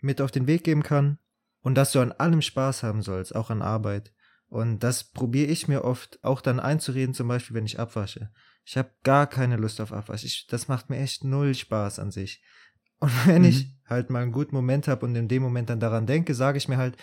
[0.00, 1.18] mit auf den Weg geben kann.
[1.62, 4.12] Und dass du an allem Spaß haben sollst, auch an Arbeit.
[4.50, 8.30] Und das probiere ich mir oft auch dann einzureden, zum Beispiel, wenn ich abwasche.
[8.64, 10.24] Ich habe gar keine Lust auf Abwasch.
[10.24, 12.42] Ich, das macht mir echt null Spaß an sich.
[12.98, 13.48] Und wenn mhm.
[13.48, 16.58] ich halt mal einen guten Moment habe und in dem Moment dann daran denke, sage
[16.58, 16.96] ich mir halt,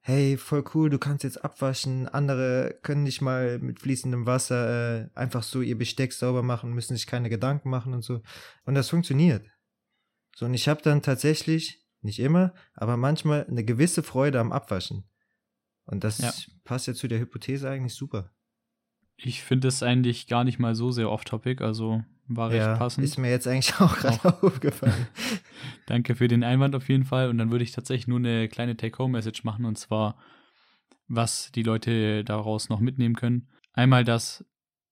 [0.00, 5.08] hey, voll cool, du kannst jetzt abwaschen, andere können nicht mal mit fließendem Wasser äh,
[5.14, 8.22] einfach so ihr Besteck sauber machen, müssen sich keine Gedanken machen und so.
[8.64, 9.44] Und das funktioniert.
[10.34, 15.07] So, und ich habe dann tatsächlich, nicht immer, aber manchmal eine gewisse Freude am Abwaschen.
[15.88, 16.32] Und das ja.
[16.64, 18.30] passt ja zu der Hypothese eigentlich super.
[19.16, 23.04] Ich finde es eigentlich gar nicht mal so sehr off-topic, also war recht ja, passend.
[23.04, 25.08] Ist mir jetzt eigentlich auch gerade aufgefallen.
[25.86, 27.30] Danke für den Einwand auf jeden Fall.
[27.30, 30.18] Und dann würde ich tatsächlich nur eine kleine Take-Home-Message machen und zwar,
[31.08, 33.48] was die Leute daraus noch mitnehmen können.
[33.72, 34.44] Einmal, dass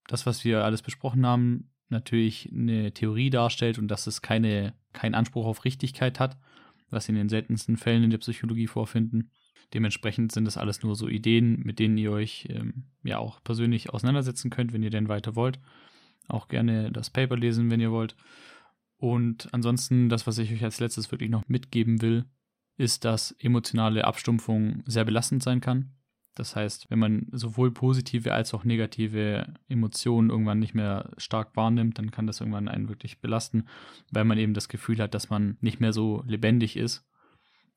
[0.08, 5.14] das, was wir alles besprochen haben, natürlich eine Theorie darstellt und dass es keine, keinen
[5.14, 6.38] Anspruch auf Richtigkeit hat,
[6.88, 9.30] was in den seltensten Fällen in der Psychologie vorfinden.
[9.74, 13.90] Dementsprechend sind das alles nur so Ideen, mit denen ihr euch ähm, ja auch persönlich
[13.90, 15.58] auseinandersetzen könnt, wenn ihr denn weiter wollt.
[16.28, 18.16] Auch gerne das Paper lesen, wenn ihr wollt.
[18.98, 22.24] Und ansonsten, das, was ich euch als letztes wirklich noch mitgeben will,
[22.76, 25.92] ist, dass emotionale Abstumpfung sehr belastend sein kann.
[26.34, 31.98] Das heißt, wenn man sowohl positive als auch negative Emotionen irgendwann nicht mehr stark wahrnimmt,
[31.98, 33.64] dann kann das irgendwann einen wirklich belasten,
[34.12, 37.06] weil man eben das Gefühl hat, dass man nicht mehr so lebendig ist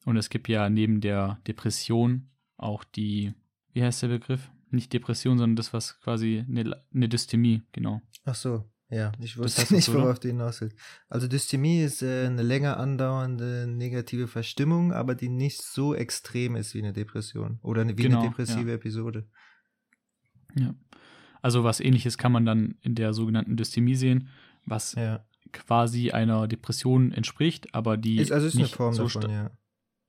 [0.06, 3.34] und es gibt ja neben der Depression auch die,
[3.74, 4.52] wie heißt der Begriff?
[4.72, 8.02] Nicht Depression, sondern das, was quasi eine, eine Dystemie, genau.
[8.26, 10.76] Ach so, ja, ich wusste das heißt nicht, worauf du hinaus willst.
[11.10, 16.74] Also Dystemie ist äh, eine länger andauernde negative Verstimmung, aber die nicht so extrem ist
[16.74, 18.76] wie eine Depression oder eine, wie genau, eine depressive ja.
[18.76, 19.28] Episode.
[20.56, 20.74] Ja.
[21.42, 24.30] Also was ähnliches kann man dann in der sogenannten Dystemie sehen,
[24.66, 25.24] was ja.
[25.54, 29.52] quasi einer Depression entspricht, aber die ist also ist nicht eine Form so davon, ja.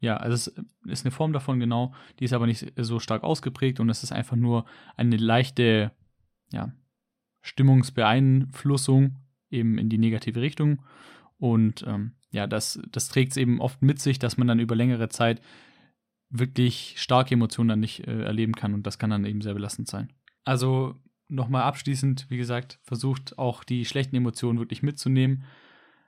[0.00, 1.94] Ja, also es ist eine Form davon, genau.
[2.18, 4.64] Die ist aber nicht so stark ausgeprägt und es ist einfach nur
[4.96, 5.92] eine leichte,
[6.52, 6.72] ja,
[7.42, 9.16] Stimmungsbeeinflussung
[9.50, 10.82] eben in die negative Richtung.
[11.38, 14.74] Und ähm, ja, das, das trägt es eben oft mit sich, dass man dann über
[14.74, 15.40] längere Zeit
[16.30, 19.88] wirklich starke Emotionen dann nicht äh, erleben kann und das kann dann eben sehr belastend
[19.88, 20.12] sein.
[20.44, 20.94] Also
[21.28, 25.44] nochmal abschließend, wie gesagt, versucht auch die schlechten Emotionen wirklich mitzunehmen.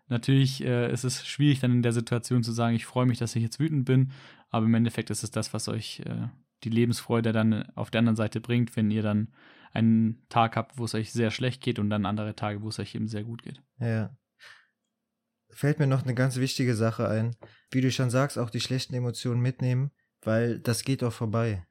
[0.08, 3.36] Natürlich äh, ist es schwierig dann in der Situation zu sagen, ich freue mich, dass
[3.36, 4.12] ich jetzt wütend bin,
[4.50, 6.28] aber im Endeffekt ist es das, was euch äh,
[6.64, 9.32] die Lebensfreude dann auf der anderen Seite bringt, wenn ihr dann
[9.72, 12.78] einen Tag habt, wo es euch sehr schlecht geht und dann andere Tage, wo es
[12.78, 13.62] euch eben sehr gut geht.
[13.78, 14.16] Ja.
[15.50, 17.36] Fällt mir noch eine ganz wichtige Sache ein.
[17.70, 19.90] Wie du schon sagst, auch die schlechten Emotionen mitnehmen,
[20.22, 21.66] weil das geht auch vorbei.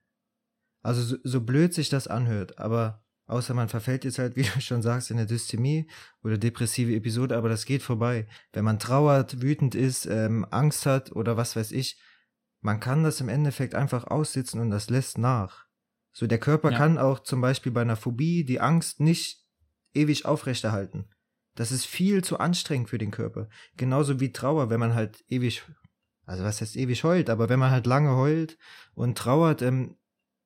[0.84, 3.01] Also so, so blöd sich das anhört, aber
[3.32, 5.90] außer man verfällt jetzt halt, wie du schon sagst, in eine Dystemie
[6.24, 8.28] oder depressive Episode, aber das geht vorbei.
[8.54, 12.00] Wenn man trauert, wütend ist, ähm, Angst hat oder was weiß ich,
[12.62, 15.66] man kann das im Endeffekt einfach aussitzen und das lässt nach.
[16.14, 16.78] So, der Körper ja.
[16.78, 19.46] kann auch zum Beispiel bei einer Phobie die Angst nicht
[19.94, 21.10] ewig aufrechterhalten.
[21.56, 23.50] Das ist viel zu anstrengend für den Körper.
[23.78, 25.64] Genauso wie Trauer, wenn man halt ewig,
[26.26, 28.58] also was heißt ewig heult, aber wenn man halt lange heult
[28.94, 29.98] und trauert, ähm,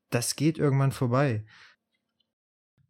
[0.10, 1.46] das geht irgendwann vorbei.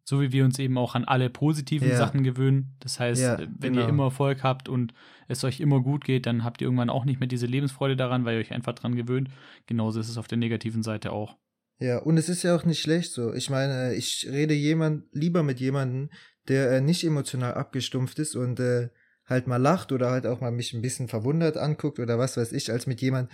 [0.08, 1.96] So wie wir uns eben auch an alle positiven ja.
[1.96, 2.76] Sachen gewöhnen.
[2.78, 3.82] Das heißt, ja, wenn genau.
[3.82, 4.94] ihr immer Erfolg habt und
[5.26, 8.24] es euch immer gut geht, dann habt ihr irgendwann auch nicht mehr diese Lebensfreude daran,
[8.24, 9.30] weil ihr euch einfach dran gewöhnt.
[9.66, 11.36] Genauso ist es auf der negativen Seite auch.
[11.80, 13.34] Ja, und es ist ja auch nicht schlecht so.
[13.34, 16.10] Ich meine, ich rede jemand lieber mit jemandem,
[16.46, 18.90] der äh, nicht emotional abgestumpft ist und äh,
[19.24, 22.52] halt mal lacht oder halt auch mal mich ein bisschen verwundert anguckt oder was weiß
[22.52, 23.30] ich, als mit jemand,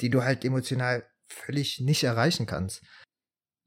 [0.00, 2.84] die du halt emotional völlig nicht erreichen kannst.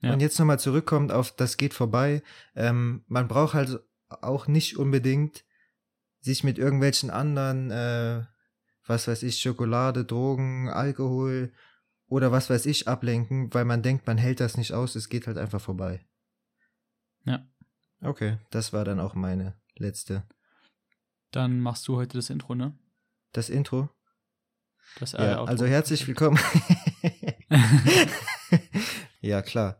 [0.01, 0.13] Ja.
[0.13, 2.23] Und jetzt nochmal zurückkommt auf das geht vorbei.
[2.55, 5.43] Ähm, man braucht halt auch nicht unbedingt
[6.21, 8.23] sich mit irgendwelchen anderen, äh,
[8.85, 11.53] was weiß ich, Schokolade, Drogen, Alkohol
[12.07, 15.27] oder was weiß ich ablenken, weil man denkt, man hält das nicht aus, es geht
[15.27, 16.05] halt einfach vorbei.
[17.25, 17.45] Ja.
[18.01, 20.23] Okay, das war dann auch meine letzte.
[21.31, 22.77] Dann machst du heute das Intro, ne?
[23.33, 23.89] Das Intro?
[24.99, 26.39] Das, äh, ja, also herzlich willkommen.
[29.21, 29.79] ja, klar.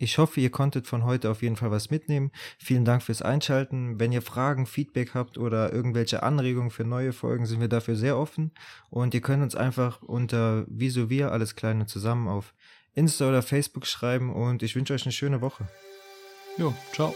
[0.00, 2.30] Ich hoffe, ihr konntet von heute auf jeden Fall was mitnehmen.
[2.58, 3.98] Vielen Dank fürs Einschalten.
[3.98, 8.16] Wenn ihr Fragen, Feedback habt oder irgendwelche Anregungen für neue Folgen, sind wir dafür sehr
[8.16, 8.52] offen.
[8.90, 12.54] Und ihr könnt uns einfach unter Wieso wir alles kleine zusammen auf
[12.94, 15.68] Insta oder Facebook schreiben und ich wünsche euch eine schöne Woche.
[16.56, 17.14] Jo, ciao.